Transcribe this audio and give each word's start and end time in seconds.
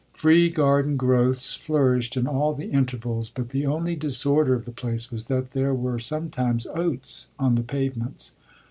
Free 0.13 0.49
garden 0.49 0.97
growths 0.97 1.53
flourished 1.53 2.17
in 2.17 2.25
all 2.25 2.55
the 2.55 2.71
intervals, 2.71 3.29
but 3.29 3.49
the 3.49 3.67
only 3.67 3.95
disorder 3.95 4.55
of 4.55 4.65
the 4.65 4.71
place 4.71 5.11
was 5.11 5.25
that 5.25 5.51
there 5.51 5.75
were 5.75 5.99
sometimes 5.99 6.65
oats 6.73 7.29
on 7.37 7.53
the 7.53 7.61
pavements. 7.61 8.31